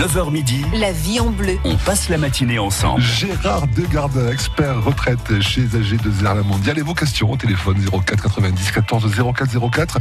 [0.00, 1.58] 9h midi, La vie en bleu.
[1.64, 3.02] on passe la matinée ensemble.
[3.02, 6.78] Gérard Degardin, expert retraite chez AG de Zerla Mondial.
[6.78, 9.98] Et vos questions au téléphone 04 90 14 04 04.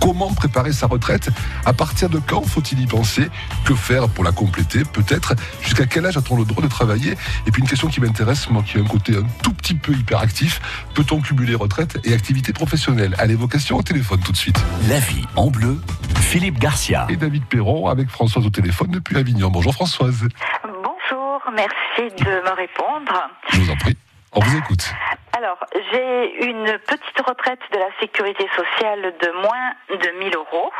[0.00, 1.30] Comment préparer sa retraite?
[1.64, 3.30] À partir de quand faut-il y penser?
[3.64, 5.34] Que faire pour la compléter Peut-être?
[5.62, 7.12] Jusqu'à quel âge a-t-on le droit de travailler?
[7.46, 9.92] Et puis une question qui m'intéresse, moi qui ai un côté un tout petit peu
[9.94, 10.60] hyperactif.
[10.92, 14.60] Peut-on cumuler retraite et activité professionnelle Allez, vos questions au téléphone tout de suite.
[14.90, 15.80] La vie en bleu,
[16.20, 17.06] Philippe Garcia.
[17.08, 19.37] Et David Perron avec Françoise au téléphone depuis Avignon.
[19.46, 20.26] Bonjour Françoise.
[20.64, 23.30] Bonjour, merci de me répondre.
[23.50, 23.96] Je vous en prie.
[24.32, 24.92] On vous écoute.
[25.36, 25.58] Alors,
[25.92, 30.72] j'ai une petite retraite de la sécurité sociale de moins de 1000 euros.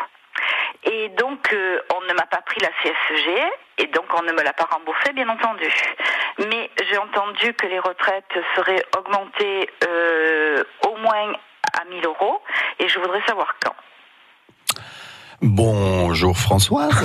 [0.85, 3.43] Et donc, euh, on ne m'a pas pris la CSG,
[3.79, 5.71] et donc on ne me l'a pas remboursé, bien entendu.
[6.51, 11.33] Mais j'ai entendu que les retraites seraient augmentées euh, au moins
[11.81, 12.43] à 1000 euros,
[12.81, 13.75] et je voudrais savoir quand.
[15.41, 16.91] Bonjour Françoise.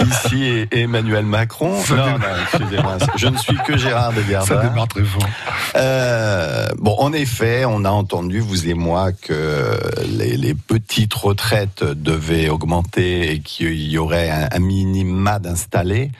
[0.00, 1.78] Ici Emmanuel Macron.
[1.82, 4.68] Ça Non, non, je ne suis que Gérard de Ça Gardin.
[4.68, 5.28] démarre très fort.
[5.76, 9.78] Euh, bon, en effet, on a entendu, vous et moi, que
[10.08, 16.10] les, les petites retraites devaient augmenter et qu'il y aurait un, un minima d'installés.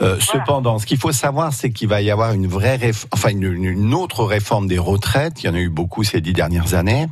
[0.00, 3.30] Euh, Cependant, ce qu'il faut savoir, c'est qu'il va y avoir une vraie, réf- enfin
[3.30, 5.42] une, une autre réforme des retraites.
[5.42, 7.06] Il y en a eu beaucoup ces dix dernières années.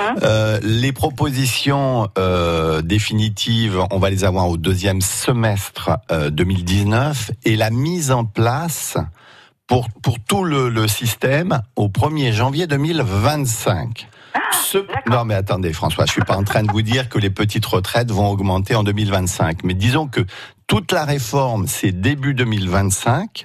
[0.00, 7.30] Hein Euh, les propositions euh, définitives, on va les avoir au deuxième semestre euh, 2019
[7.44, 8.96] et la mise en place
[9.66, 14.08] pour, pour tout le, le système au 1er janvier 2025.
[14.52, 15.02] Ce- d'accord.
[15.18, 17.64] non mais attendez François, je suis pas en train de vous dire que les petites
[17.66, 20.20] retraites vont augmenter en 2025, mais disons que
[20.66, 23.44] toute la réforme c'est début 2025.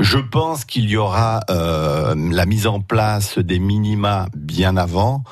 [0.00, 5.22] Je pense qu'il y aura euh, la mise en place des minima bien avant.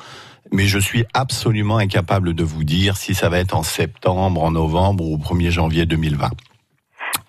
[0.51, 4.51] Mais je suis absolument incapable de vous dire si ça va être en septembre, en
[4.51, 6.29] novembre ou au 1er janvier 2020.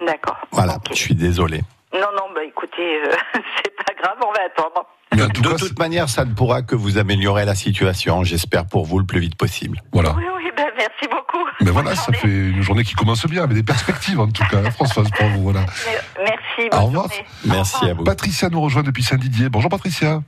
[0.07, 0.37] D'accord.
[0.53, 1.63] Voilà, je suis désolé.
[1.95, 3.13] Non, non, bah écoutez, euh,
[3.65, 4.87] c'est pas grave, on va attendre.
[5.15, 8.25] Mais en tout De cas, toute manière, ça ne pourra que vous améliorer la situation,
[8.25, 9.81] j'espère pour vous le plus vite possible.
[9.93, 10.15] voilà.
[10.17, 11.45] Oui, oui, ben merci beaucoup.
[11.61, 12.19] Mais Bonne voilà, ça journée.
[12.19, 15.27] fait une journée qui commence bien, avec des perspectives en tout cas, hein, Françoise, pour
[15.29, 15.43] vous.
[15.45, 15.61] Voilà.
[16.19, 17.09] Merci, Au bonne revoir.
[17.09, 17.27] journée.
[17.47, 18.05] Merci à vous.
[18.05, 19.49] Patricia nous rejoint depuis Saint-Didier.
[19.49, 20.23] Bonjour Patricia.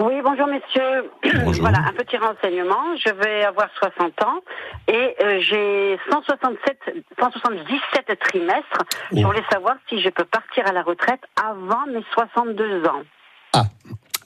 [0.00, 1.10] Oui, bonjour messieurs.
[1.44, 1.62] Bonjour.
[1.62, 2.96] Voilà, un petit renseignement.
[3.04, 4.40] Je vais avoir 60 ans
[4.88, 6.78] et euh, j'ai 167,
[7.20, 8.82] 177 trimestres.
[9.12, 9.26] Je Oh.
[9.28, 13.02] voulais savoir si je peux partir à la retraite avant mes 62 ans.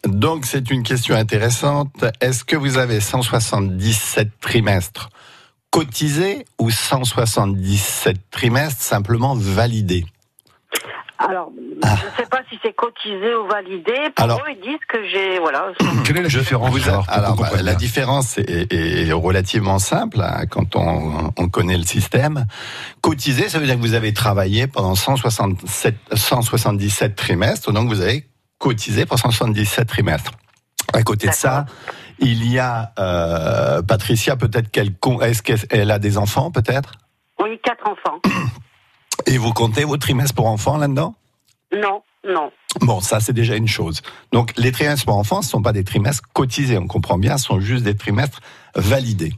[0.04, 2.04] Donc c'est une question intéressante.
[2.20, 5.10] Est-ce que vous avez 177 trimestres?
[5.70, 10.04] Cotisés ou 177 trimestres simplement validés
[11.18, 11.50] Alors,
[11.82, 11.96] Ah.
[12.00, 13.92] je ne sais pas si c'est cotisé ou validé.
[14.14, 15.38] Pour Alors- eux, ils disent que j'ai...
[15.40, 15.72] Voilà.
[16.04, 20.46] Quelle est la Je- différence vous- alors, bah, la différence est, est relativement simple hein,
[20.48, 22.46] quand on, on connaît le système.
[23.00, 28.26] Cotiser, ça veut dire que vous avez travaillé pendant 167, 177 trimestres, donc vous avez
[28.58, 30.32] cotisé pour 177 trimestres.
[30.92, 31.66] À côté de ça,
[32.18, 34.92] il y a euh, Patricia, peut-être qu'elle
[35.22, 36.92] est-ce qu'elle a des enfants, peut-être?
[37.40, 38.20] Oui, quatre enfants.
[39.26, 41.14] Et vous comptez vos trimestres pour enfants là-dedans?
[41.72, 42.50] Non, non.
[42.80, 44.02] Bon, ça c'est déjà une chose.
[44.32, 47.38] Donc les trimestres pour enfants, ce ne sont pas des trimestres cotisés, on comprend bien,
[47.38, 48.40] ce sont juste des trimestres
[48.74, 49.32] validés.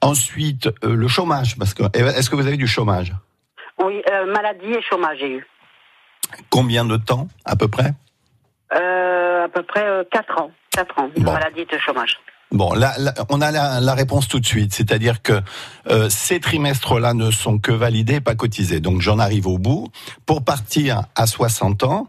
[0.00, 3.14] Ensuite, euh, le chômage, parce que est-ce que vous avez du chômage?
[3.82, 5.46] Oui, euh, maladie et chômage, j'ai eu.
[6.50, 7.92] Combien de temps à peu près?
[8.74, 10.50] Euh, à peu près euh, quatre ans.
[10.74, 11.32] Quatre ans de Bon.
[11.32, 12.16] maladie de chômage.
[12.52, 15.40] Bon, là, là, on a la, la réponse tout de suite, c'est-à-dire que
[15.88, 18.80] euh, ces trimestres-là ne sont que validés, pas cotisés.
[18.80, 19.88] Donc j'en arrive au bout.
[20.26, 22.06] Pour partir à 60 ans,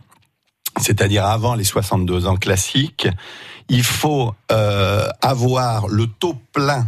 [0.79, 3.07] c'est-à-dire avant les 62 ans classiques,
[3.69, 6.85] il faut euh, avoir le taux plein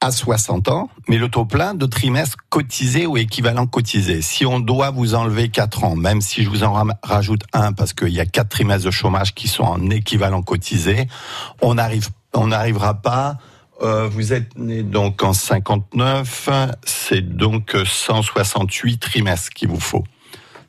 [0.00, 4.22] à 60 ans, mais le taux plein de trimestres cotisés ou équivalent cotisé.
[4.22, 7.92] Si on doit vous enlever 4 ans, même si je vous en rajoute un parce
[7.92, 11.08] qu'il y a 4 trimestres de chômage qui sont en équivalent cotisé,
[11.62, 13.38] on arrive, on n'arrivera pas.
[13.82, 16.48] euh, vous êtes né donc en 59,
[16.84, 20.04] c'est donc 168 trimestres qu'il vous faut.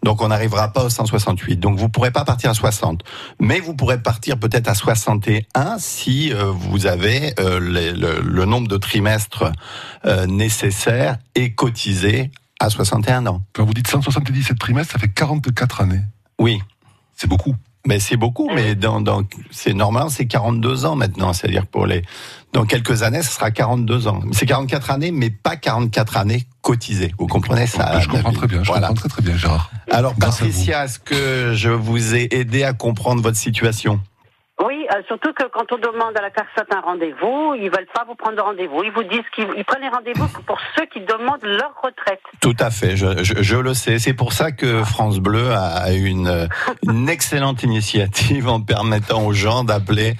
[0.03, 1.57] Donc on n'arrivera pas aux 168.
[1.57, 3.01] Donc vous pourrez pas partir à 60,
[3.39, 8.45] mais vous pourrez partir peut-être à 61 si euh, vous avez euh, les- le, le
[8.45, 9.51] nombre de trimestres
[10.05, 13.41] euh, nécessaires et cotisés à 61 ans.
[13.53, 16.01] Quand vous dites 177 trimestres, ça fait 44 années.
[16.39, 16.59] Oui,
[17.15, 17.55] C'est beaucoup.
[17.87, 18.49] Mais c'est beaucoup.
[18.53, 21.33] Mais dans, dans c'est normal, c'est 42 ans maintenant.
[21.33, 22.03] C'est-à-dire pour les
[22.53, 24.21] dans quelques années, ce sera 42 ans.
[24.31, 27.13] C'est 44 années, mais pas 44 années cotisées.
[27.17, 28.87] Vous comprenez ça je comprends très bien, je Voilà.
[28.89, 29.71] comprends très très bien, Gérard.
[29.91, 30.37] Alors Grâce.
[30.37, 33.99] Patricia, est-ce que je vous ai aidé à comprendre votre situation?
[34.65, 38.05] Oui, euh, surtout que quand on demande à la CARSAT un rendez-vous, ils veulent pas
[38.07, 38.81] vous prendre de rendez-vous.
[38.83, 42.19] Ils vous disent qu'ils ils prennent les rendez-vous pour ceux qui demandent leur retraite.
[42.41, 43.99] Tout à fait, je, je, je le sais.
[43.99, 46.49] C'est pour ça que France Bleu a une,
[46.87, 50.15] une excellente initiative en permettant aux gens d'appeler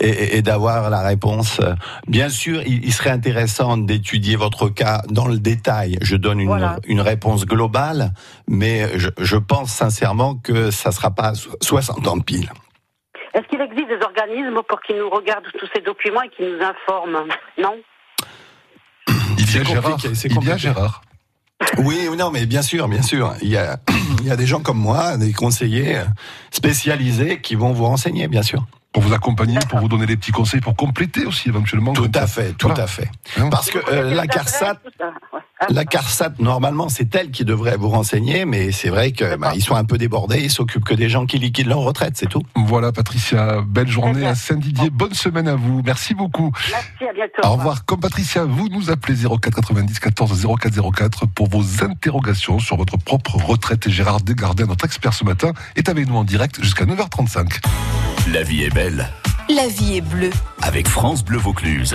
[0.00, 1.60] et, et d'avoir la réponse.
[2.08, 5.98] Bien sûr, il, il serait intéressant d'étudier votre cas dans le détail.
[6.00, 6.76] Je donne une, Voilà.
[6.86, 8.12] une réponse globale,
[8.48, 12.50] mais je, je pense sincèrement que ça sera pas so- 60 ans pile.
[13.34, 16.62] Est-ce qu'il existe des organismes pour qu'ils nous regardent tous ces documents et qu'ils nous
[16.62, 17.24] informent
[17.58, 17.76] Non
[19.38, 19.98] Il y C'est a Gérard.
[20.04, 20.56] Il y a.
[20.56, 21.02] Gérard.
[21.78, 23.32] Oui, non, mais bien sûr, bien sûr.
[23.40, 23.78] Il y a,
[24.20, 26.00] il y a des gens comme moi, des conseillers
[26.50, 28.64] spécialisés qui vont vous renseigner, bien sûr.
[28.92, 31.94] Pour vous accompagner, pour vous donner des petits conseils, pour compléter aussi éventuellement.
[31.94, 32.84] Tout à fait, tout Voilà.
[32.84, 33.08] à fait.
[33.50, 34.76] Parce que euh, la CARSAT,
[35.70, 39.76] La CARSAT, normalement, c'est elle qui devrait vous renseigner, mais c'est vrai que bah, sont
[39.76, 42.42] un peu débordés, ils s'occupent que des gens qui liquident leur retraite, c'est tout.
[42.56, 44.90] Voilà, Patricia, belle journée à Saint-Didier.
[44.90, 45.82] Bonne semaine à vous.
[45.84, 46.52] Merci beaucoup.
[46.70, 47.48] Merci, à bientôt.
[47.48, 47.84] Au revoir.
[47.84, 52.96] Comme Patricia, vous nous appelez 04 90 14 04 04 pour vos interrogations sur votre
[52.98, 53.86] propre retraite.
[53.86, 57.60] Et Gérard Desgardins, notre expert ce matin, est avec nous en direct jusqu'à 9h35.
[58.32, 59.08] La vie est belle
[59.48, 60.30] La vie est bleue.
[60.60, 61.94] avec France Bleu Vaucluse.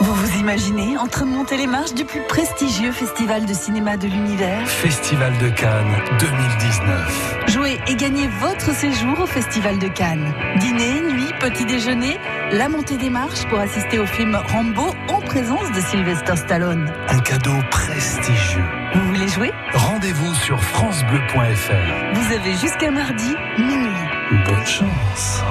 [0.00, 3.98] Vous vous imaginez en train de monter les marches du plus prestigieux festival de cinéma
[3.98, 7.36] de l'univers Festival de Cannes 2019.
[7.48, 10.32] Jouez et gagnez votre séjour au Festival de Cannes.
[10.58, 12.18] Dîner, nuit, petit déjeuner,
[12.52, 16.90] la montée des marches pour assister au film Rambo en présence de Sylvester Stallone.
[17.08, 18.64] Un cadeau prestigieux.
[18.94, 22.14] Vous voulez jouer Rendez-vous sur francebleu.fr.
[22.14, 24.44] Vous avez jusqu'à mardi, minuit.
[24.46, 25.42] Bonne chance.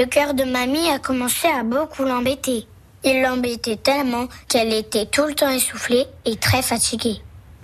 [0.00, 2.66] Le cœur de mamie a commencé à beaucoup l'embêter.
[3.04, 7.18] Il l'embêtait tellement qu'elle était tout le temps essoufflée et très fatiguée.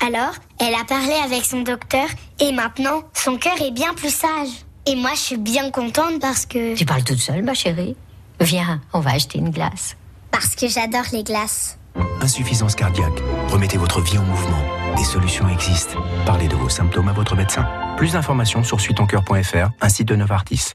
[0.06, 2.06] Alors, elle a parlé avec son docteur
[2.38, 4.50] et maintenant, son cœur est bien plus sage.
[4.85, 6.75] Et moi, je suis bien contente parce que...
[6.75, 7.97] Tu parles toute seule, ma chérie
[8.38, 9.97] Viens, on va acheter une glace.
[10.31, 11.79] Parce que j'adore les glaces.
[12.21, 13.19] Insuffisance cardiaque.
[13.49, 14.62] Remettez votre vie en mouvement.
[14.94, 15.99] Des solutions existent.
[16.27, 17.67] Parlez de vos symptômes à votre médecin.
[17.97, 20.75] Plus d'informations sur suitoncoeur.fr, un site de Novartis.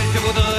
[0.00, 0.49] 见就不得。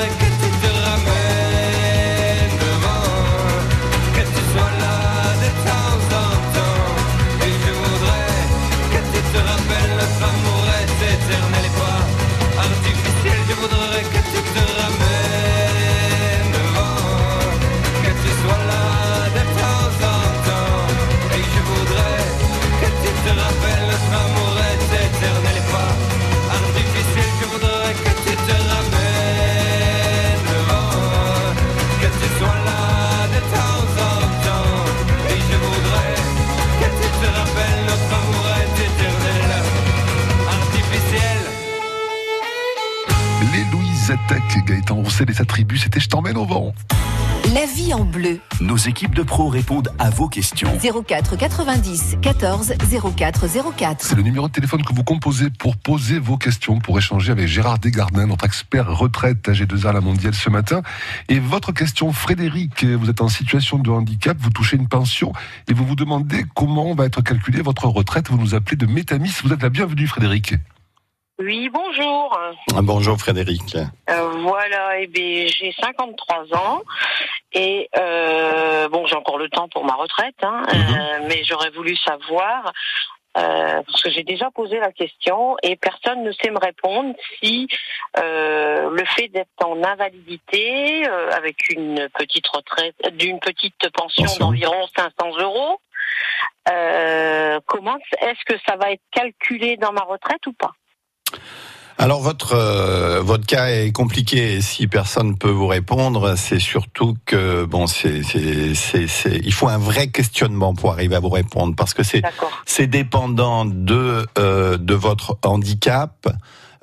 [48.87, 50.71] Équipes de pros répondent à vos questions.
[51.07, 52.73] 04 90 14
[53.15, 53.47] 04
[53.77, 54.05] 04.
[54.05, 57.47] C'est le numéro de téléphone que vous composez pour poser vos questions, pour échanger avec
[57.47, 60.81] Gérard Desgardins, notre expert retraite AG2R à la mondiale ce matin.
[61.29, 65.33] Et votre question, Frédéric, vous êtes en situation de handicap, vous touchez une pension
[65.67, 68.29] et vous vous demandez comment va être calculée votre retraite.
[68.29, 69.33] Vous nous appelez de Métamis.
[69.43, 70.55] Vous êtes la bienvenue, Frédéric.
[71.41, 72.37] Oui, bonjour.
[72.75, 73.75] Ah, bonjour Frédéric.
[74.09, 76.81] Euh, voilà, eh bien, j'ai 53 ans
[77.53, 81.95] et euh, bon, j'ai encore le temps pour ma retraite, hein, euh, mais j'aurais voulu
[81.97, 82.71] savoir.
[83.37, 87.67] euh, parce que j'ai déjà posé la question et personne ne sait me répondre si
[88.19, 94.45] euh, le fait d'être en invalidité euh, avec une petite retraite, d'une petite pension Pension.
[94.47, 95.79] d'environ 500 euros,
[96.69, 100.71] euh, comment est-ce que ça va être calculé dans ma retraite ou pas?
[101.97, 104.55] Alors votre euh, votre cas est compliqué.
[104.55, 109.53] et Si personne peut vous répondre, c'est surtout que bon, c'est c'est c'est c'est- il
[109.53, 112.23] faut un vrai questionnement pour arriver à vous répondre parce que c'est
[112.65, 116.27] c'est dépendant de euh, de votre handicap.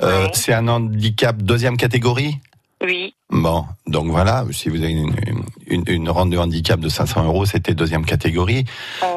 [0.02, 2.38] Euh, C'est un handicap deuxième catégorie?
[2.84, 3.14] Oui.
[3.30, 5.14] Bon, donc voilà, si vous avez une,
[5.66, 8.64] une, une rente de handicap de 500 euros, c'était deuxième catégorie.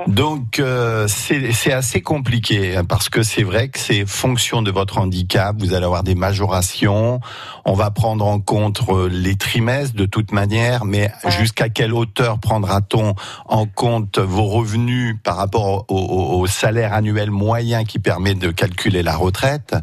[0.08, 4.98] Donc euh, c'est assez compliqué hein, parce que c'est vrai que c'est fonction de votre
[4.98, 5.56] handicap.
[5.60, 7.22] Vous allez avoir des majorations.
[7.63, 12.38] On va prendre en compte euh, les trimestres de toute manière, mais jusqu'à quelle hauteur
[12.39, 13.15] prendra-t-on
[13.46, 18.51] en compte vos revenus par rapport au, au- au salaire annuel moyen qui permet de
[18.51, 19.74] calculer la retraite?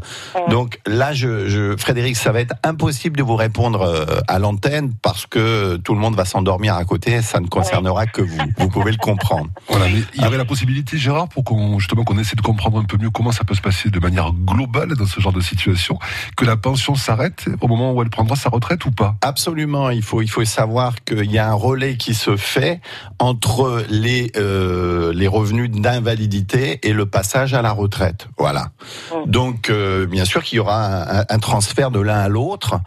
[0.51, 4.93] Donc là, je, je, Frédéric, ça va être impossible de vous répondre euh, à l'antenne
[5.03, 7.23] parce que tout le monde va s'endormir à côté.
[7.23, 8.39] Ça ne concernera que vous.
[8.59, 9.49] Vous pouvez le comprendre.
[9.69, 12.79] Voilà, mais il y aurait la possibilité, Gérard, pour qu'on justement qu'on essaie de comprendre
[12.79, 15.41] un peu mieux comment ça peut se passer de manière globale dans ce genre de
[15.41, 15.99] situation,
[16.37, 19.17] que la pension s'arrête au moment où elle prendra sa retraite ou pas?
[19.23, 22.81] Absolument, il faut il faut savoir qu'il y a un relais qui se fait
[23.19, 28.29] entre les euh, les revenus d'invalidité et le passage à la retraite.
[28.39, 28.71] Voilà.
[29.27, 32.81] Donc euh, bien sûr qu'il y aura un transfert de l'un à l'autre.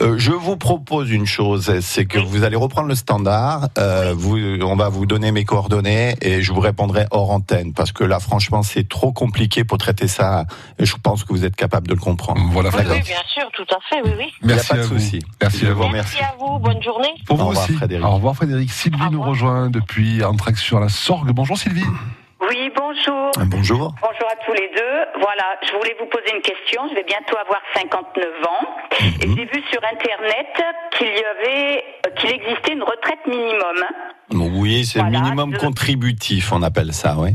[0.00, 3.68] Euh, je vous propose une chose, c'est que vous allez reprendre le standard.
[3.78, 7.92] euh, vous, on va vous donner mes coordonnées et je vous répondrai hors antenne parce
[7.92, 10.46] que là franchement c'est trop compliqué pour traiter ça.
[10.80, 12.40] Et je pense que vous êtes capable de le comprendre.
[12.50, 12.70] Voilà.
[12.70, 14.32] Oui, oui, bien sûr, tout à fait, oui, oui.
[14.42, 14.98] Il n'y a Merci pas de à vous.
[14.98, 15.18] souci.
[15.40, 15.88] Merci Je à vous.
[15.88, 17.14] Merci à vous, bonne journée.
[17.26, 17.74] Pour vous Au revoir, aussi.
[17.74, 18.04] Frédéric.
[18.04, 18.72] Au revoir Frédéric.
[18.72, 21.30] Sylvie nous rejoint depuis Antrax sur la Sorgue.
[21.30, 21.84] Bonjour Sylvie.
[22.48, 23.30] Oui, bonjour.
[23.46, 23.94] Bonjour.
[24.02, 25.20] Bonjour à tous les deux.
[25.20, 26.82] Voilà, je voulais vous poser une question.
[26.90, 28.66] Je vais bientôt avoir 59 ans.
[29.20, 30.46] Et j'ai vu sur Internet
[30.98, 34.52] qu'il y avait, euh, qu'il existait une retraite minimum.
[34.60, 37.30] Oui, c'est le minimum contributif, on appelle ça, oui.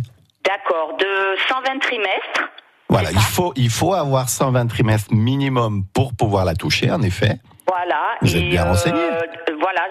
[0.46, 1.06] D'accord, de
[1.48, 2.50] 120 trimestres.
[2.90, 7.34] Voilà, il faut, il faut avoir 120 trimestres minimum pour pouvoir la toucher, en effet.
[7.68, 8.16] Voilà.
[8.22, 9.00] Vous êtes bien renseigné.
[9.00, 9.22] euh,
[9.62, 9.82] voilà.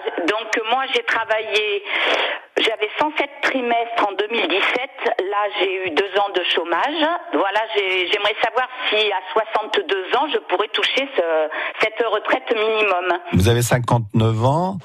[0.59, 1.83] Donc moi j'ai travaillé,
[2.57, 4.89] j'avais 107 trimestres en 2017.
[5.05, 7.07] Là j'ai eu deux ans de chômage.
[7.33, 11.49] Voilà, j'ai- j'aimerais savoir si à 62 ans je pourrais toucher ce-
[11.81, 13.19] cette retraite minimum.
[13.33, 14.77] Vous avez 59 ans.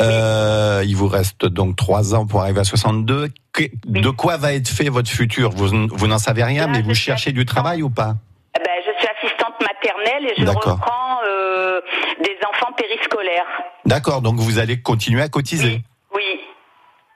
[0.00, 3.28] Euh, il vous reste donc 3 ans pour arriver à 62.
[3.52, 5.50] Que- De quoi va être fait votre futur?
[5.50, 8.14] Vous, vous n'en savez rien, mais vous cherchez du travail ou pas?
[8.56, 11.80] Eh Ben, je suis assistante maternelle et je reprends euh,
[12.20, 13.46] des enfants périscolaires.
[13.92, 15.82] D'accord, donc vous allez continuer à cotiser.
[16.14, 16.22] Oui.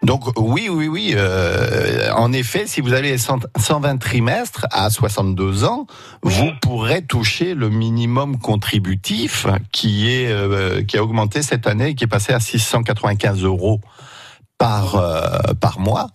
[0.03, 1.15] Donc oui, oui, oui.
[1.17, 5.87] euh, en effet, si vous avez 100 120 trimestres à 62 ans,
[6.23, 11.95] vous pourrez toucher le minimum contributif qui est euh, qui a augmenté cette année, et
[11.95, 13.81] qui est passé à 695 euros
[14.59, 16.09] par euh, par mois.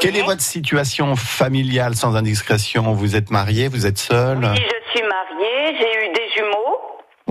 [0.00, 2.92] Quelle est votre situation familiale sans indiscrétion?
[2.92, 6.03] Vous êtes marié Vous êtes seul Oui, je suis mariée, j'ai eu.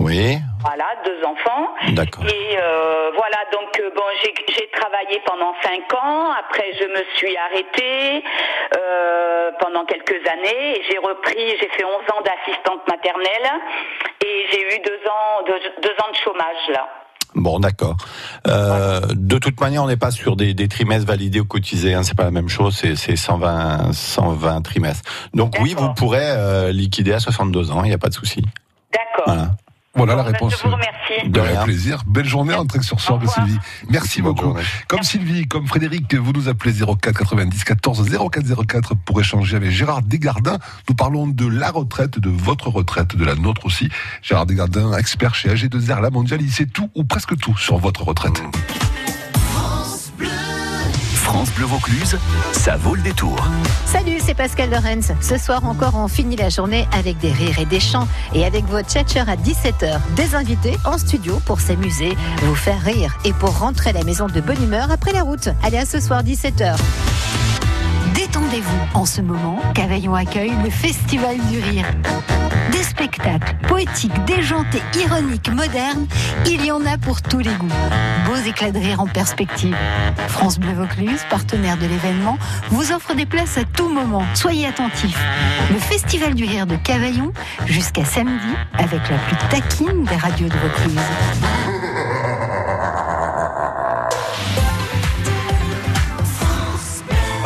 [0.04, 0.36] Oui.
[0.60, 1.72] Voilà, deux enfants.
[1.94, 2.24] D'accord.
[2.26, 6.30] Et euh, voilà, donc euh, bon, j'ai travaillé pendant cinq ans.
[6.38, 8.22] Après, je me suis arrêtée
[8.76, 10.76] euh, pendant quelques années.
[10.76, 13.48] Et j'ai repris, j'ai fait 11 ans d'assistante maternelle
[14.22, 16.86] et j'ai eu deux ans, deux, deux ans de chômage là.
[17.34, 17.96] Bon, d'accord.
[18.46, 21.94] Euh, de toute manière, on n'est pas sur des, des trimestres validés ou cotisés.
[21.94, 22.76] Hein, c'est pas la même chose.
[22.76, 25.10] C'est, c'est 120, 120 trimestres.
[25.32, 27.84] Donc oui, vous pourrez euh, liquider à 62 ans.
[27.84, 28.44] Il n'y a pas de souci.
[28.92, 29.24] D'accord.
[29.34, 29.50] Voilà.
[29.96, 30.54] Voilà la réponse.
[30.56, 31.28] Je vous remercie.
[31.28, 31.62] De rien.
[31.64, 32.02] plaisir.
[32.06, 33.58] Belle journée en sur Sylvie.
[33.90, 34.54] Merci beaucoup.
[34.88, 39.70] Comme Sylvie, comme Frédéric, vous nous appelez 04 90 14 04 04 pour échanger avec
[39.70, 40.58] Gérard Desgardins.
[40.88, 43.88] Nous parlons de la retraite, de votre retraite, de la nôtre aussi.
[44.22, 48.02] Gérard Desgardins, expert chez AG2R, la mondiale, il sait tout ou presque tout sur votre
[48.02, 48.42] retraite.
[51.24, 52.18] France Bleu Vaucluse,
[52.52, 53.36] ça vaut le détour.
[53.86, 55.10] Salut, c'est Pascal Lorenz.
[55.22, 58.66] Ce soir encore, on finit la journée avec des rires et des chants et avec
[58.66, 60.00] votre tchatcher à 17h.
[60.16, 64.26] Des invités en studio pour s'amuser, vous faire rire et pour rentrer à la maison
[64.26, 65.48] de bonne humeur après la route.
[65.62, 66.76] Allez, à ce soir, 17h.
[68.14, 68.98] Détendez-vous.
[68.98, 71.86] En ce moment, Cavaillon accueille le Festival du Rire.
[72.70, 76.06] Des spectacles poétiques, déjantés, ironiques, modernes,
[76.46, 77.68] il y en a pour tous les goûts.
[78.26, 79.76] Beaux éclats de rire en perspective.
[80.28, 82.38] France Bleu Vaucluse, partenaire de l'événement,
[82.70, 84.24] vous offre des places à tout moment.
[84.34, 85.18] Soyez attentifs.
[85.70, 87.32] Le Festival du Rire de Cavaillon,
[87.66, 91.83] jusqu'à samedi, avec la plus taquine des radios de Vaucluse.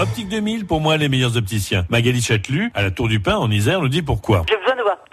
[0.00, 1.84] Optique 2000, pour moi, les meilleurs opticiens.
[1.90, 4.46] Magali Châtelu, à la Tour du Pin, en Isère, nous dit pourquoi.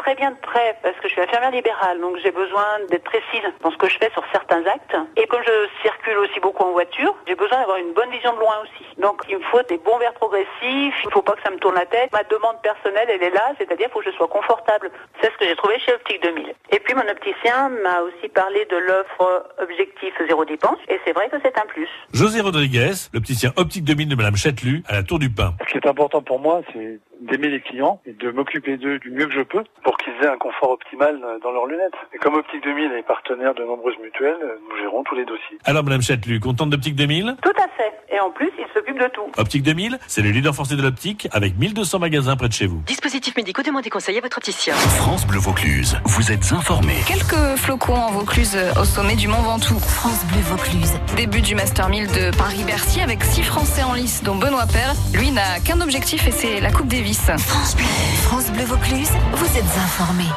[0.05, 3.41] Très bien de près parce que je suis infirmière libérale, donc j'ai besoin d'être précise
[3.63, 4.95] dans ce que je fais sur certains actes.
[5.17, 8.39] Et comme je circule aussi beaucoup en voiture, j'ai besoin d'avoir une bonne vision de
[8.39, 8.85] loin aussi.
[9.01, 11.57] Donc il me faut des bons verres progressifs, il ne faut pas que ça me
[11.57, 12.12] tourne la tête.
[12.13, 14.91] Ma demande personnelle, elle est là, c'est-à-dire faut que je sois confortable.
[15.21, 16.53] C'est ce que j'ai trouvé chez Optique 2000.
[16.69, 21.29] Et puis mon opticien m'a aussi parlé de l'offre objectif zéro dépense, et c'est vrai
[21.29, 21.89] que c'est un plus.
[22.13, 25.55] José Rodriguez, l'opticien Optique 2000 de Madame Châtelu, à la Tour du Pin.
[25.65, 29.12] Ce qui est important pour moi, c'est d'aimer les clients et de m'occuper d'eux du
[29.12, 31.94] mieux que je peux pour qu'ils aient un confort optimal dans leurs lunettes.
[32.13, 34.38] Et comme Optique 2000 est partenaire de nombreuses mutuelles,
[34.70, 35.57] nous gérons tous les dossiers.
[35.66, 37.94] Alors Madame Châtelu, contente d'Optique 2000 Tout à fait.
[38.16, 39.29] Et en plus, il s'occupe de tout.
[39.38, 42.81] Optique 2000, c'est le leader forcé de l'optique avec 1200 magasins près de chez vous.
[42.85, 44.74] Dispositifs médicaux, demandez conseil à votre opticien.
[44.74, 47.01] France Bleu Vaucluse, vous êtes informés.
[47.07, 49.79] Quelques flocons en Vaucluse au sommet du Mont Ventoux.
[49.79, 50.94] France Bleu Vaucluse.
[51.18, 54.94] Début du Master 1000 de Paris-Bercy avec six Français en lice, dont Benoît Père.
[55.14, 57.14] Lui n'a qu'un objectif et c'est la Coupe Davis.
[57.15, 57.85] France Bleu.
[58.23, 60.29] France Bleu Vaucluse, vous êtes informés.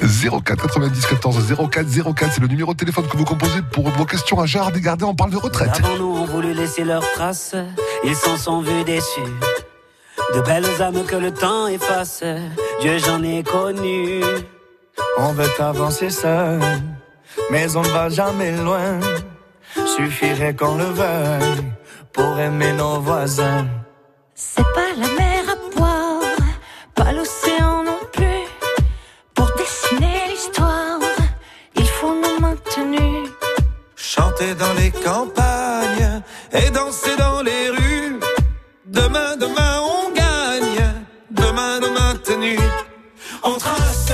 [0.00, 4.04] 04 90 14 04 04, c'est le numéro de téléphone que vous composez pour vos
[4.06, 5.06] questions à Gérard Desgardins.
[5.06, 5.70] On parle de retraite.
[5.74, 7.54] Avant nous ont voulu laisser leurs traces,
[8.02, 9.20] ils s'en sont vus déçus.
[10.34, 12.24] De belles âmes que le temps efface,
[12.80, 14.22] Dieu j'en ai connu.
[15.18, 16.60] On veut avancer seul,
[17.50, 19.00] mais on ne va jamais loin.
[19.96, 21.74] Suffirait qu'on le veuille
[22.14, 23.66] pour aimer nos voisins.
[24.34, 26.22] C'est pas la mer à boire,
[26.94, 28.44] pas l'océan non plus.
[29.34, 31.00] Pour dessiner l'histoire,
[31.76, 33.30] il faut nous maintenir.
[33.96, 36.22] Chanter dans les campagnes
[36.52, 38.20] et danser dans les rues.
[38.86, 40.82] Demain, demain, on gagne.
[41.30, 42.60] Demain, nos maintenus.
[43.42, 44.12] On trace,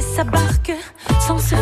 [0.00, 0.72] sa barque
[1.26, 1.54] sans se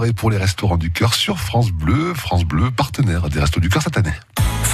[0.00, 2.14] Enfoirés pour les Restaurants du Cœur sur France Bleu.
[2.14, 4.14] France Bleu, partenaire des Restos du Cœur cette année.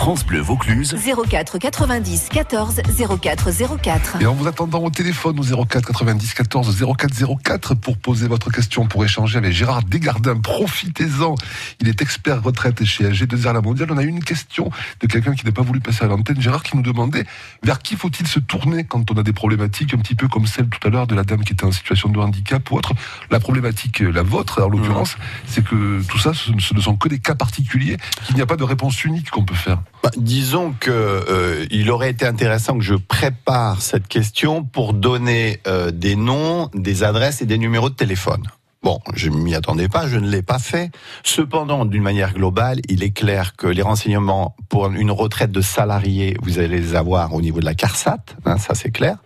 [0.06, 0.94] France Bleu Vaucluse.
[1.28, 2.82] 04 90 14
[3.20, 3.50] 04
[3.82, 4.22] 04.
[4.22, 8.52] Et en vous attendant au téléphone au 04 90 14 04 04 pour poser votre
[8.52, 10.36] question, pour échanger avec Gérard Desgardins.
[10.36, 11.34] Profitez-en.
[11.80, 13.88] Il est expert retraite chez AG2R La Mondiale.
[13.90, 16.40] On a eu une question de quelqu'un qui n'a pas voulu passer à l'antenne.
[16.40, 17.26] Gérard qui nous demandait
[17.64, 20.68] vers qui faut-il se tourner quand on a des problématiques un petit peu comme celle
[20.68, 22.92] tout à l'heure de la dame qui était en situation de handicap ou autre.
[23.32, 25.16] La problématique, la vôtre en l'occurrence,
[25.48, 28.54] c'est que tout ça, ce ne sont que des cas particuliers, qu'il n'y a pas
[28.54, 29.78] de réponse unique qu'on peut faire.
[30.02, 35.60] Bah, disons que euh, il aurait été intéressant que je prépare cette question pour donner
[35.66, 38.42] euh, des noms, des adresses et des numéros de téléphone.
[38.82, 40.92] Bon, je m'y attendais pas, je ne l'ai pas fait.
[41.24, 46.36] Cependant, d'une manière globale, il est clair que les renseignements pour une retraite de salarié,
[46.42, 49.16] vous allez les avoir au niveau de la CARSAT, hein, ça c'est clair.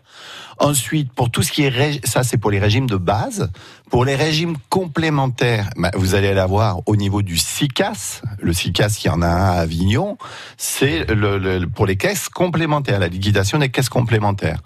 [0.61, 3.51] Ensuite, pour tout ce qui est ça c'est pour les régimes de base.
[3.91, 8.23] Pour les régimes complémentaires, bah, vous allez l'avoir au niveau du SICAS.
[8.39, 10.17] Le SICAS, il y en a un à Avignon.
[10.59, 14.61] C'est le, le- pour les caisses complémentaires, la liquidation des caisses complémentaires.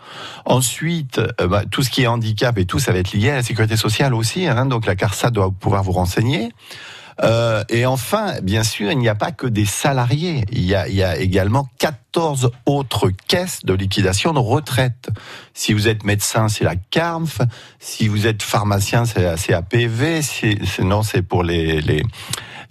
[0.44, 3.36] Ensuite, euh, bah, tout ce qui est handicap et tout, ça va être lié à
[3.36, 4.46] la sécurité sociale aussi.
[4.46, 6.50] Hein, donc la CARSA doit pouvoir vous renseigner.
[7.22, 10.44] Euh, et enfin, bien sûr, il n'y a pas que des salariés.
[10.50, 11.68] Il y a, il y a également
[12.14, 15.10] 14 autres caisses de liquidation de retraite.
[15.52, 17.40] Si vous êtes médecin, c'est la CARMF.
[17.80, 20.22] Si vous êtes pharmacien, c'est la CAPV.
[20.22, 22.04] Sinon, c'est pour les, les,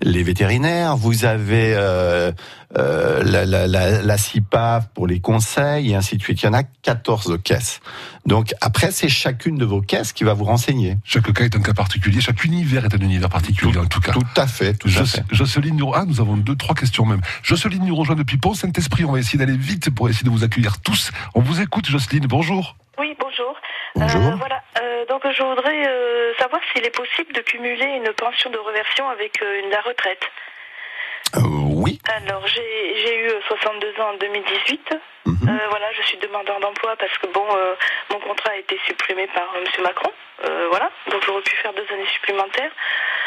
[0.01, 0.95] les vétérinaires.
[0.95, 2.31] Vous avez euh,
[2.77, 6.41] euh, la, la, la, la CIPAF pour les conseils et ainsi de suite.
[6.41, 7.81] Il y en a 14 caisses.
[8.25, 10.97] Donc après, c'est chacune de vos caisses qui va vous renseigner.
[11.03, 14.13] Chaque cas est un cas particulier, chaque univers est un univers particulier en tout cas.
[14.13, 15.23] Tout à fait, tout à fait.
[15.31, 15.93] Jocelyne nous...
[15.93, 17.21] Ah, nous avons deux, trois questions même.
[17.43, 19.05] Jocelyne nous rejoint depuis Pont Saint-Esprit.
[19.05, 21.11] On va essayer d'aller vite pour essayer de vous accueillir tous.
[21.35, 22.25] On vous écoute, Jocelyne.
[22.27, 22.75] Bonjour.
[22.99, 23.55] Oui, bonjour.
[23.95, 24.21] Bonjour.
[24.21, 24.61] Euh, voilà.
[24.81, 29.09] Euh, donc je voudrais euh, savoir s'il est possible de cumuler une pension de reversion
[29.09, 30.21] avec euh, une, la retraite.
[31.73, 31.99] Oui.
[32.05, 34.93] Alors j'ai eu euh, 62 ans en 2018.
[35.25, 37.75] Euh, voilà, je suis demandeur d'emploi parce que bon, euh,
[38.11, 40.11] mon contrat a été supprimé par euh, Monsieur Macron.
[40.45, 42.71] Euh, voilà, donc j'aurais pu faire deux années supplémentaires.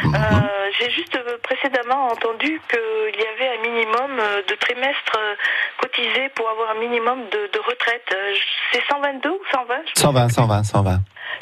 [0.04, 5.34] Euh, J'ai juste euh, précédemment entendu qu'il y avait un minimum euh, de trimestres euh,
[5.78, 8.06] cotisés pour avoir un minimum de, de retraite.
[8.12, 8.34] Euh,
[8.72, 10.98] C'est 122 ou 120 je 120, 120, 120.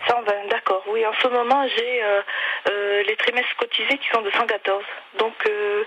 [0.08, 0.82] 120, d'accord.
[0.88, 2.20] Oui, en ce moment, j'ai euh,
[2.70, 4.82] euh, les trimestres cotisés qui sont de 114.
[5.18, 5.84] Donc, euh,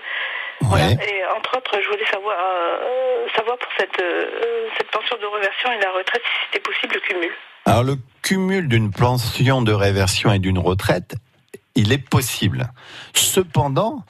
[0.60, 0.90] voilà.
[0.90, 5.72] Et entre autres, je voulais savoir, euh, savoir pour cette, euh, cette pension de reversion
[5.72, 7.32] et la retraite, si c'était possible le cumul.
[7.64, 11.14] Alors le cumul d'une pension de réversion et d'une retraite,
[11.74, 12.70] il est possible.
[13.14, 14.04] Cependant,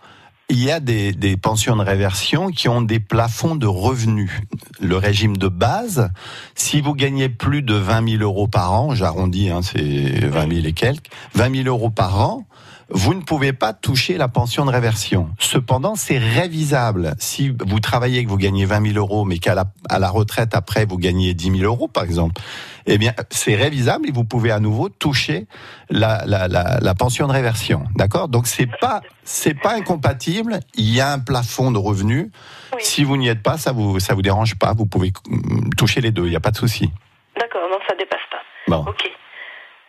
[0.48, 4.32] il y a des, des pensions de réversion qui ont des plafonds de revenus.
[4.80, 6.10] Le régime de base,
[6.54, 10.66] si vous gagnez plus de 20 000 euros par an, j'arrondis, hein, c'est 20 000
[10.66, 12.46] et quelques, 20 000 euros par an,
[12.90, 15.30] vous ne pouvez pas toucher la pension de réversion.
[15.38, 17.14] Cependant, c'est révisable.
[17.18, 20.08] Si vous travaillez et que vous gagnez 20 000 euros, mais qu'à la, à la
[20.08, 22.40] retraite après vous gagnez 10 000 euros, par exemple,
[22.86, 25.46] eh bien, c'est révisable et vous pouvez à nouveau toucher
[25.90, 27.84] la, la, la, la pension de réversion.
[27.94, 28.28] D'accord?
[28.28, 30.60] Donc c'est pas c'est pas incompatible.
[30.74, 32.30] Il y a un plafond de revenus.
[32.78, 34.72] Si vous n'y êtes pas, ça vous ça vous dérange pas.
[34.72, 36.24] Vous pouvez mm, toucher les deux.
[36.24, 36.90] Il n'y a pas de souci.
[37.38, 38.38] D'accord, non, ça dépasse pas.
[38.76, 38.84] Bon.
[38.88, 39.04] Ok.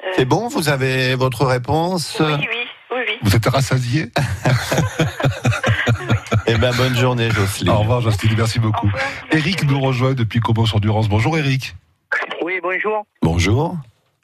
[0.04, 0.50] Euh, C'est bon?
[0.50, 2.18] Vous avez votre réponse?
[2.20, 2.46] Oui, oui,
[2.92, 3.18] oui, oui.
[3.22, 4.06] Vous êtes rassasié
[6.48, 7.70] Eh ben bonne journée, Jocelyne.
[7.70, 8.36] Au revoir, Jocelyne.
[8.38, 8.90] Merci beaucoup.
[9.32, 11.08] Eric nous rejoint depuis Comment sur Durance.
[11.08, 11.76] Bonjour, Eric.
[12.42, 13.06] Oui, bonjour.
[13.22, 13.76] Bonjour.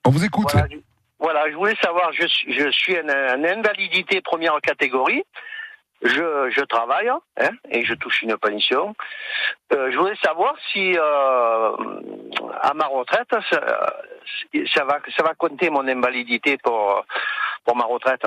[0.06, 0.51] On vous écoute.
[0.51, 0.78] Voilà, je,
[1.19, 5.23] voilà, je voulais savoir, je, suis- je suis en, en invalidité première catégorie.
[6.04, 8.95] Je, je travaille hein, et je touche une pension.
[9.73, 11.71] Euh, je voulais savoir si euh,
[12.62, 13.30] à ma retraite,
[14.73, 17.05] ça, va, ça va compter mon invalidité pour,
[17.65, 18.21] pour ma retraite.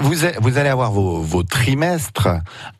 [0.00, 2.26] Vous, allez avoir vos, vos trimestres.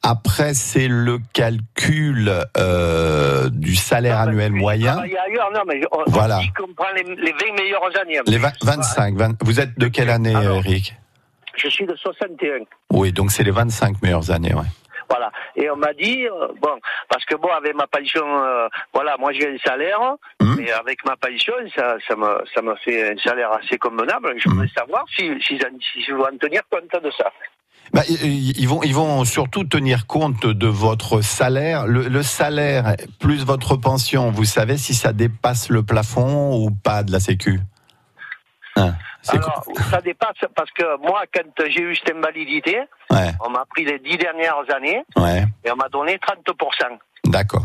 [0.02, 4.98] Après, c'est le calcul euh, du salaire annuel moyen.
[4.98, 6.40] Ailleurs, non, mais on, Voilà.
[6.60, 8.18] on prend les, les 20 meilleures années.
[8.26, 9.14] Les vingt- 25.
[9.14, 10.96] 20 vous êtes de quelle année, Eric?
[11.56, 12.64] Je suis de 61.
[12.90, 14.52] Oui, donc c'est les 25 meilleures années.
[14.52, 14.66] Ouais.
[15.08, 15.30] Voilà.
[15.54, 19.32] Et on m'a dit, euh, bon, parce que bon, avec ma pension, euh, voilà, moi
[19.32, 20.00] j'ai un salaire,
[20.40, 20.56] Hum.
[20.58, 24.34] mais avec ma pension, ça, ça me, ça me fait un salaire assez convenable.
[24.38, 27.30] Je voudrais savoir si, si, si je dois en tenir compte de ça.
[27.92, 31.86] Bah, ils vont, ils vont surtout tenir compte de votre salaire.
[31.86, 37.04] Le, le salaire plus votre pension, vous savez si ça dépasse le plafond ou pas
[37.04, 37.60] de la Sécu?
[38.74, 38.94] Hein,
[39.28, 43.30] Alors, ça dépasse parce que moi, quand j'ai eu cette invalidité, Ouais.
[43.44, 46.98] on m'a pris les dix dernières années Ouais, et on m'a donné 30%.
[47.24, 47.64] d'accord.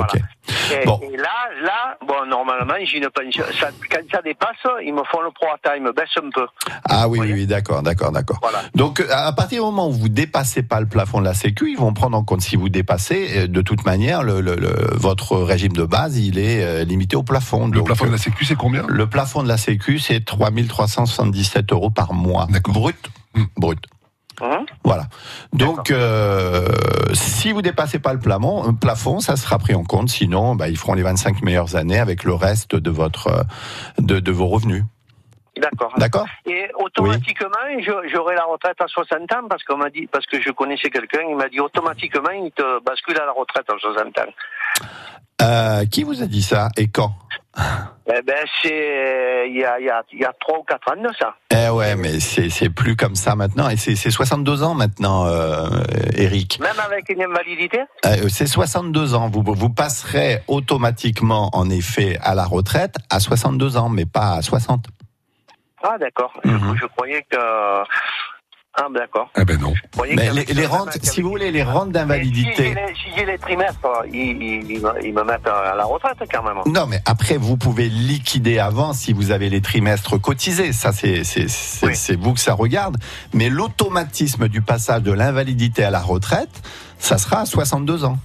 [0.00, 0.16] Ok.
[0.16, 1.00] Et, Bon.
[1.02, 1.30] et là,
[1.62, 3.44] là, bon, normalement, j'ai une pension.
[3.60, 6.46] Ça, quand ça dépasse, ils me font le prorata, ils me baissent un peu.
[6.88, 8.40] Ah oui, oui, oui, d'accord, d'accord, d'accord.
[8.74, 11.70] Donc, euh, à partir du moment où vous dépassez pas le plafond de la Sécu,
[11.70, 13.28] ils vont prendre en compte si vous dépassez.
[13.36, 17.16] euh, De toute manière, le, le- le- votre régime de base, il est euh, limité
[17.16, 17.68] au plafond.
[17.68, 18.84] Le plafond de la Sécu, c'est combien?
[18.88, 22.46] Le plafond de la Sécu, c'est 3377 euros par mois.
[22.68, 22.96] Brut.
[23.34, 23.44] Hmm.
[23.56, 23.78] Brut.
[24.84, 25.04] Voilà.
[25.52, 26.66] Donc, euh,
[27.12, 30.08] si vous dépassez pas le plafond, euh, plafond, ça sera pris en compte.
[30.08, 33.42] Sinon, bah, ils feront les 25 meilleures années avec le reste de votre, euh,
[33.98, 34.84] de, de vos revenus.
[35.56, 35.92] D'accord.
[35.96, 36.26] D'accord.
[36.46, 37.48] Et automatiquement,
[38.12, 41.20] j'aurai la retraite à 60 ans parce qu'on m'a dit, parce que je connaissais quelqu'un,
[41.28, 44.22] il m'a dit automatiquement, il te bascule à la retraite à 60 ans.
[45.42, 47.12] Euh, qui vous a dit ça et quand?
[48.06, 50.92] Eh ben, c'est, il y a, il y a, il y a 3 ou 4
[50.92, 51.34] ans de ça.
[51.50, 53.70] Eh ouais, mais c'est c'est plus comme ça maintenant.
[53.70, 55.68] Et c'est c'est 62 ans maintenant, euh,
[56.14, 56.60] Eric.
[56.60, 57.80] Même avec une invalidité?
[58.04, 59.30] Euh, c'est 62 ans.
[59.30, 64.42] Vous, vous passerez automatiquement, en effet, à la retraite à 62 ans, mais pas à
[64.42, 64.86] 60.
[65.82, 66.32] Ah, d'accord.
[66.44, 66.74] Mhm.
[66.74, 67.36] Je, je croyais que,
[68.76, 69.28] ah, d'accord.
[69.38, 69.72] Eh ben non.
[70.16, 72.74] Mais les, les le- rentes, si vous voulez, les rentes Si j'ai d'invalidité.
[72.74, 76.16] les, si j'ai les trimestres, ils, ils, ils me- ils me mettent à la retraite
[76.32, 76.56] quand même.
[76.66, 80.72] Non, mais après, vous pouvez liquider avant si vous avez les trimestres cotisés.
[80.72, 82.96] Ça, c'est c'est- c'est- c'est vous que ça regarde.
[83.32, 86.62] Mais l'automatisme du passage de l'invalidité à la retraite,
[86.98, 88.18] ça sera à 62 ans.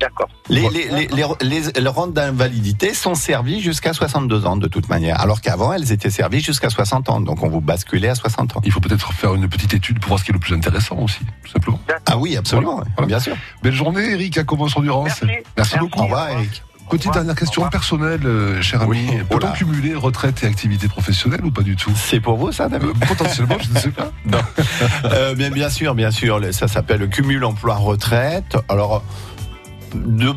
[0.00, 0.28] D'accord.
[0.48, 4.88] Les, les, les, les, les- les rentes d'invalidité sont servies jusqu'à 62 ans de toute
[4.88, 7.20] manière, alors qu'avant elles étaient servies jusqu'à 60 ans.
[7.20, 8.60] Donc on vous basculait à 60 ans.
[8.64, 10.96] Il faut peut-être faire une petite étude pour voir ce qui est le plus intéressant
[10.98, 11.80] aussi, tout simplement.
[12.06, 13.36] Ah oui, absolument, bien sûr.
[13.62, 15.20] Belle journée, Eric, à Comment Endurance.
[15.56, 16.00] Merci, beaucoup.
[16.00, 16.62] Au revoir, Eric.
[16.90, 19.06] Petite dernière question personnelle, euh, cher ami.
[19.30, 21.90] Peut-on cumuler retraite et activité professionnelle ou pas du tout?
[21.96, 22.90] C'est pour vous, ça, David?
[23.08, 24.10] Potentiellement, je ne sais pas.
[24.26, 24.38] Non.
[25.06, 26.40] Euh, bien, bien sûr, bien sûr.
[26.52, 28.58] Ça s'appelle le cumul emploi-retraite.
[28.68, 29.02] Alors,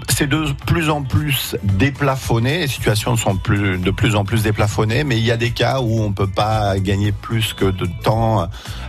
[0.10, 2.60] c'est de plus en plus déplafonné.
[2.60, 5.80] Les situations sont plus, de plus en plus déplafonnées, mais il y a des cas
[5.82, 8.48] où on peut pas gagner plus que de temps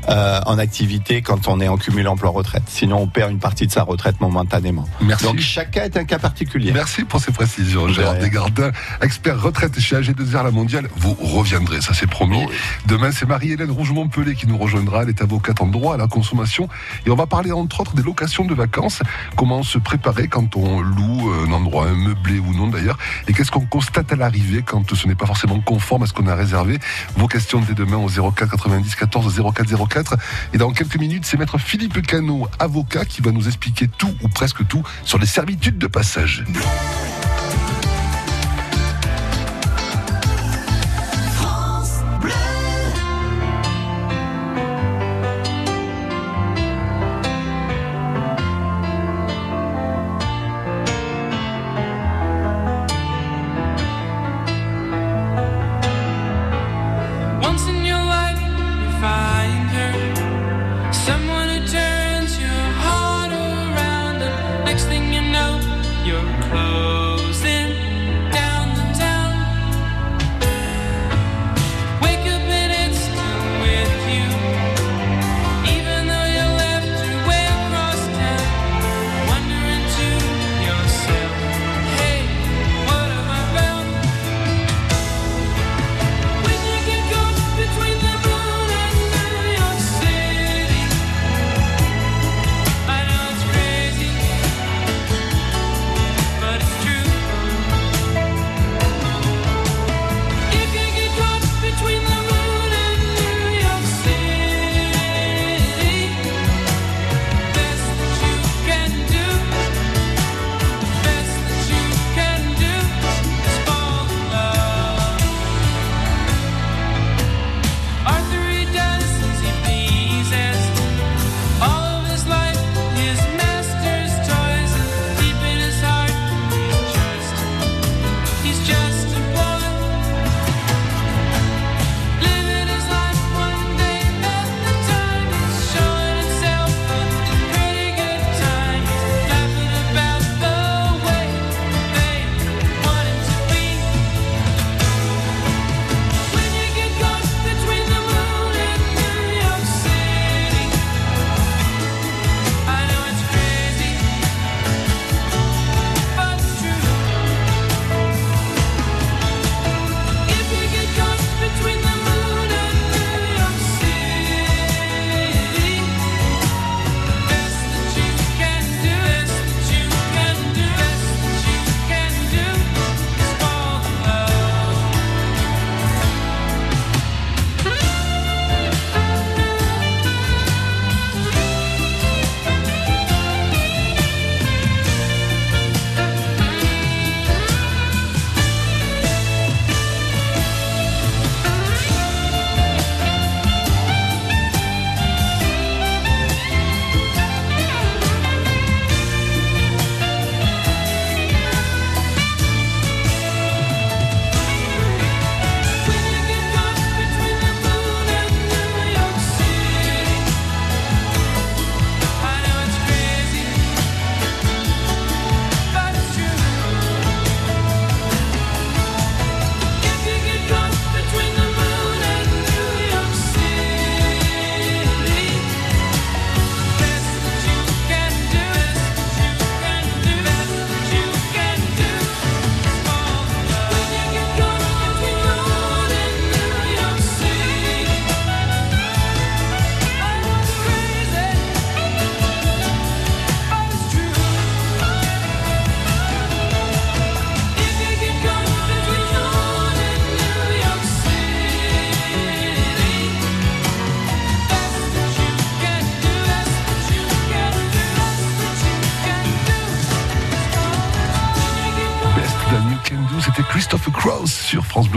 [0.08, 2.64] euh, en activité quand on est en cumul emploi-retraite.
[2.66, 4.86] Sinon, on perd une partie de sa retraite momentanément.
[5.00, 5.24] Merci.
[5.24, 6.72] Donc, chaque cas est un cas particulier.
[6.72, 8.14] Merci pour ces précisions, Gérard.
[8.14, 8.70] Desgardins,
[9.02, 10.88] expert retraite chez AG2R La Mondiale.
[10.96, 12.46] Vous reviendrez, ça c'est promis.
[12.86, 15.02] Demain, c'est Marie-Hélène Rougemont-Pelé qui nous rejoindra.
[15.02, 16.68] Elle est avocate en droit à la consommation.
[17.06, 19.00] Et on va parler entre autres des locations de vacances.
[19.36, 22.98] Comment se préparer quand on loue un endroit, meublé ou non d'ailleurs.
[23.26, 26.26] Et qu'est-ce qu'on constate à l'arrivée quand ce n'est pas forcément conforme à ce qu'on
[26.26, 26.78] a réservé?
[27.16, 30.16] Vos questions dès demain au 04 90 14 04 04.
[30.52, 34.28] Et dans quelques minutes, c'est maître Philippe Cano, avocat, qui va nous expliquer tout ou
[34.28, 36.44] presque tout sur les servitudes de passage.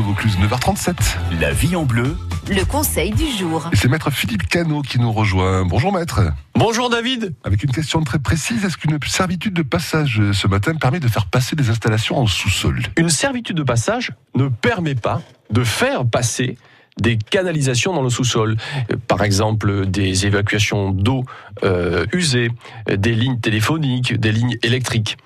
[0.01, 0.95] Bleu Vaucluse, 9h37.
[1.39, 2.17] La vie en bleu.
[2.49, 3.69] Le conseil du jour.
[3.73, 5.63] C'est maître Philippe Cano qui nous rejoint.
[5.63, 6.21] Bonjour maître.
[6.55, 7.35] Bonjour David.
[7.43, 11.07] Avec une question très précise, est-ce qu'une servitude de passage euh, ce matin permet de
[11.07, 12.81] faire passer des installations en sous-sol?
[12.97, 16.57] Une servitude de passage ne permet pas de faire passer
[16.99, 18.57] des canalisations dans le sous-sol.
[18.91, 21.25] Euh, Par exemple, des évacuations d'eau
[21.63, 22.51] euh, usée,
[22.89, 25.17] euh, des lignes téléphoniques, des lignes électriques.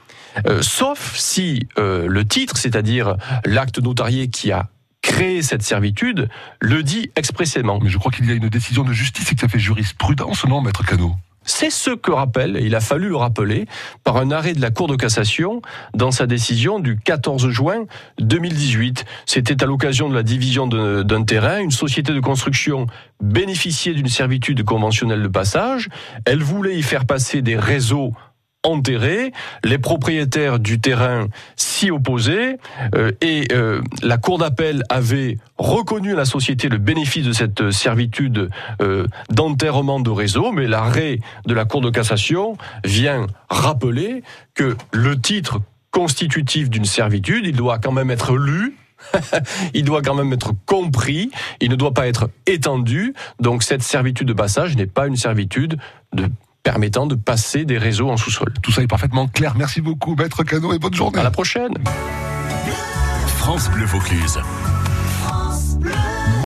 [0.47, 4.69] Euh, sauf si euh, le titre, c'est-à-dire l'acte notarié qui a
[5.05, 7.79] créé cette servitude, le dit expressément.
[7.81, 10.45] Mais je crois qu'il y a une décision de justice et que ça fait jurisprudence,
[10.45, 13.67] non, maître Cano C'est ce que rappelle, et il a fallu le rappeler,
[14.03, 15.61] par un arrêt de la Cour de cassation
[15.93, 17.85] dans sa décision du 14 juin
[18.19, 19.05] 2018.
[19.27, 21.59] C'était à l'occasion de la division d'un terrain.
[21.59, 22.87] Une société de construction
[23.21, 25.87] bénéficiait d'une servitude conventionnelle de passage.
[26.25, 28.11] Elle voulait y faire passer des réseaux
[28.65, 29.31] enterrés.
[29.63, 32.57] Les propriétaires du terrain s'y opposaient
[32.95, 37.71] euh, et euh, la Cour d'appel avait reconnu à la société le bénéfice de cette
[37.71, 38.49] servitude
[38.81, 44.23] euh, d'enterrement de réseau, mais l'arrêt de la Cour de cassation vient rappeler
[44.53, 45.59] que le titre
[45.91, 48.75] constitutif d'une servitude, il doit quand même être lu
[49.73, 51.29] il doit quand même être compris,
[51.61, 53.13] il ne doit pas être étendu.
[53.39, 55.77] Donc cette servitude de passage n'est pas une servitude
[56.13, 56.27] de
[56.65, 58.51] permettant de passer des réseaux en sous-sol.
[58.61, 59.53] Tout ça est parfaitement clair.
[59.55, 61.19] Merci beaucoup, maître Cano, et bonne journée.
[61.19, 61.75] À la prochaine.
[63.37, 64.39] France Bleu Vaucluse.